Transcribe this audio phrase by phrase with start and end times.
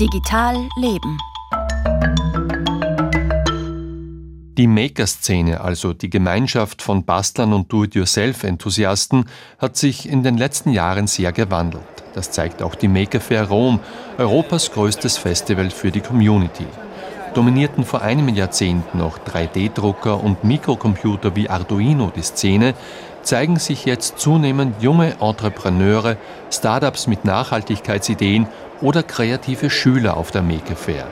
[0.00, 1.18] Digital Leben.
[4.56, 9.24] Die Maker-Szene, also die Gemeinschaft von Bastlern und Do-it-yourself-Enthusiasten,
[9.58, 11.82] hat sich in den letzten Jahren sehr gewandelt.
[12.14, 13.80] Das zeigt auch die Maker Fair Rom,
[14.18, 16.66] Europas größtes Festival für die Community.
[17.34, 22.74] Dominierten vor einem Jahrzehnt noch 3D-Drucker und Mikrocomputer wie Arduino die Szene,
[23.22, 26.16] zeigen sich jetzt zunehmend junge Entrepreneure,
[26.50, 28.46] Startups mit Nachhaltigkeitsideen
[28.80, 31.06] oder kreative Schüler auf der Maker Fair.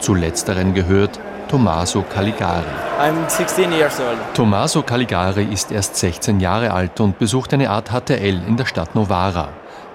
[0.00, 1.18] Zu letzteren gehört
[1.48, 2.66] Tommaso Caligari.
[3.00, 4.18] I'm 16 years old.
[4.34, 8.94] Tommaso Caligari ist erst 16 Jahre alt und besucht eine Art HTL in der Stadt
[8.94, 9.48] Novara.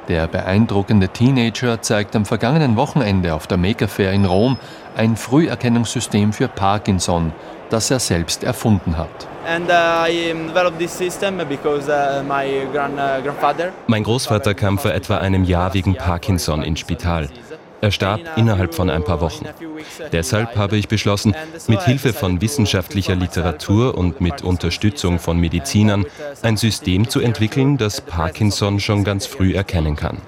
[0.09, 4.57] Der beeindruckende Teenager zeigt am vergangenen Wochenende auf der Maker Fair in Rom
[4.98, 7.31] ein Früherkennungssystem für Parkinson,
[7.70, 9.09] das er selbst erfunden hat.
[9.45, 10.05] Uh, uh,
[12.98, 17.29] uh, Mein Großvater kam vor etwa einem Jahr wegen Parkinson ins Spital.
[17.83, 19.45] Er starb innerhalb von ein paar Wochen.
[20.13, 21.35] Deshalb habe ich beschlossen,
[21.67, 26.05] mit Hilfe von wissenschaftlicher Literatur und mit Unterstützung von Medizinern
[26.43, 30.20] ein System zu entwickeln, das Parkinson schon ganz früh erkennen kann.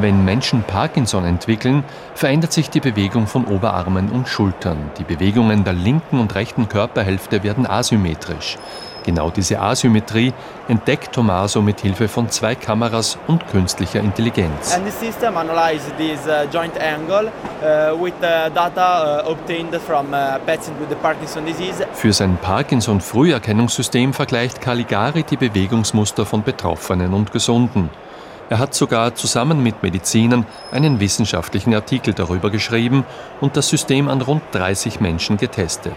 [0.00, 1.84] Wenn Menschen Parkinson entwickeln,
[2.16, 4.90] verändert sich die Bewegung von Oberarmen und Schultern.
[4.98, 8.58] Die Bewegungen der linken und rechten Körperhälfte werden asymmetrisch.
[9.04, 10.32] Genau diese Asymmetrie
[10.66, 14.74] entdeckt Tommaso mit Hilfe von zwei Kameras und künstlicher Intelligenz.
[14.74, 20.06] And the system analyzes this uh, joint angle uh, with uh, data uh, obtained from
[20.12, 21.86] uh, patients with the Parkinson disease.
[21.92, 27.90] Für sein Parkinson-Früherkennungssystem vergleicht Caligari die Bewegungsmuster von Betroffenen und Gesunden.
[28.50, 33.04] Er hat sogar zusammen mit Medizinern einen wissenschaftlichen Artikel darüber geschrieben
[33.40, 35.94] und das System an rund 30 Menschen getestet.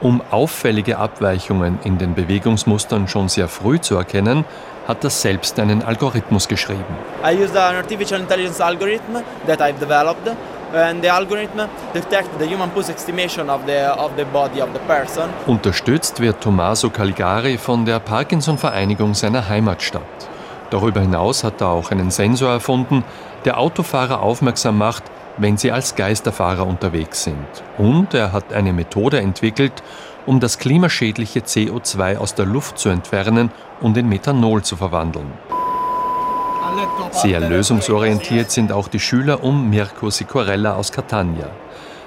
[0.00, 4.44] Um auffällige Abweichungen in den Bewegungsmustern schon sehr früh zu erkennen,
[4.86, 6.84] hat er selbst einen Algorithmus geschrieben.
[7.24, 10.30] I used an artificial intelligence algorithm that I've developed.
[10.74, 14.80] And the algorithm detects the human pulse estimation of the, of the body of the
[14.86, 15.30] person.
[15.46, 20.02] Unterstützt wird Tommaso Caligari von der Parkinson-Vereinigung seiner Heimatstadt.
[20.70, 23.04] Darüber hinaus hat er auch einen Sensor erfunden,
[23.44, 25.04] der Autofahrer aufmerksam macht,
[25.38, 27.46] wenn sie als Geisterfahrer unterwegs sind.
[27.78, 29.82] Und er hat eine Methode entwickelt,
[30.26, 35.30] um das klimaschädliche CO2 aus der Luft zu entfernen und in Methanol zu verwandeln.
[37.12, 41.48] Sehr lösungsorientiert sind auch die Schüler um Mirko Sicorella aus Catania.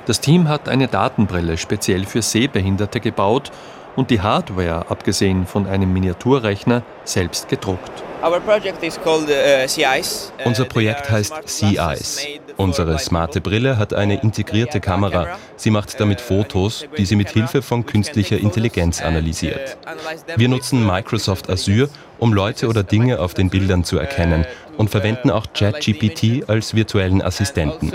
[0.05, 3.51] Das Team hat eine Datenbrille speziell für Sehbehinderte gebaut
[3.99, 7.91] und die Hardware, abgesehen von einem Miniaturrechner, selbst gedruckt.
[8.23, 9.65] Our project is called uh.
[9.65, 12.25] Uh, Unser Projekt heißt Sea Eyes.
[12.55, 13.41] for Unsere smarte.
[13.41, 15.37] Brille hat eine integrierte Kamera.
[15.57, 19.77] Sie macht damit Fotos, die sie mit Hilfe von künstlicher Intelligenz analysiert.
[20.37, 21.89] Wir nutzen Microsoft Azure,
[22.19, 24.45] um Leute oder Dinge auf den Bildern zu erkennen
[24.77, 27.91] und verwenden auch ChatGPT als virtuellen Assistenten.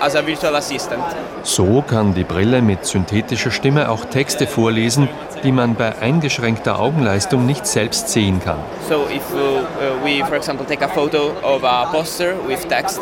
[0.00, 0.98] Also uh.
[1.42, 5.08] So kann die Brille mit synthetischer Stimme auch Texte vorlesen,
[5.44, 8.58] die man bei eingeschränkter Augenleistung nicht selbst sehen kann.
[8.88, 13.00] So if uh, uh, we, for example, take a photo of a poster with text,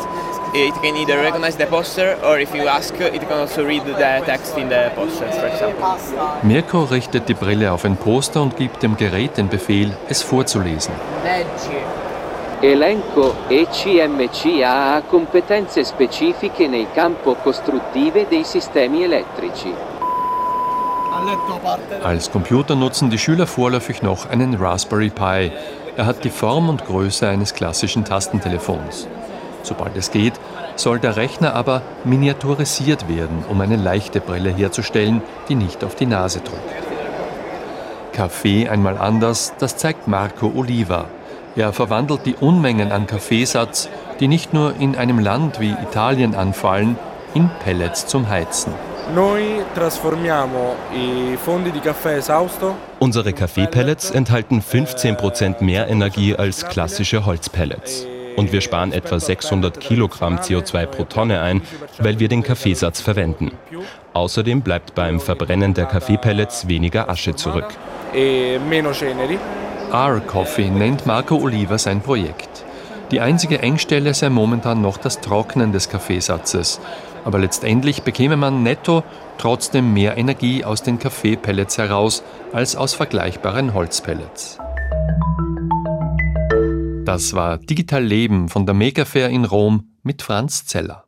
[0.53, 3.93] it can either recognize the poster or if you ask, it can also read the
[4.25, 5.97] text in the poster, for example.
[6.43, 10.93] Mirko richtet die Brille auf ein Poster und gibt dem Gerät den Befehl, es vorzulesen.
[12.61, 19.73] Elenco ECMC ha competenze specifiche nel campo costruttive dei sistemi elettrici.
[22.03, 25.51] Als Computer nutzen die Schüler vorläufig noch einen Raspberry Pi.
[25.97, 29.07] Er hat die Form und Größe eines klassischen Tastentelefons.
[29.67, 30.33] Sobald es geht,
[30.77, 36.05] soll der Rechner aber miniaturisiert werden, um eine leichte Brille herzustellen, die nicht auf die
[36.05, 36.73] Nase drückt.
[38.13, 41.05] Kaffee einmal anders, das zeigt Marco Oliva.
[41.57, 43.89] Er verwandelt die Unmengen an Kaffeesatz,
[44.21, 46.97] die nicht nur in einem Land wie Italien anfallen,
[47.33, 48.73] in Pellets zum Heizen.
[49.13, 57.25] Noi trasformiamo i fondi di caffè esausto Unsere Kaffeepellets enthalten 15% mehr Energie als klassische
[57.25, 58.05] Holzpellets.
[58.37, 61.61] Und wir sparen etwa 600 Kilogramm CO2 pro Tonne ein,
[61.97, 63.51] weil wir den Kaffeesatz verwenden.
[64.13, 67.67] Außerdem bleibt beim Verbrennen der Kaffeepellets weniger Asche zurück.
[68.13, 68.57] e.
[69.91, 72.63] R-Coffee nennt Marco Oliva sein Projekt.
[73.11, 76.79] Die einzige Engstelle sei momentan noch das Trocknen des Kaffeesatzes.
[77.23, 79.03] Aber letztendlich bekäme man netto
[79.37, 82.23] trotzdem mehr Energie aus den Kaffeepellets heraus
[82.53, 84.59] als aus vergleichbaren Holzpellets.
[87.17, 91.03] Das war Digital Leben von der Mega Fair in Rom mit Franz Zeller.